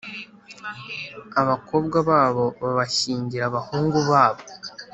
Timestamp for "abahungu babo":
3.47-4.43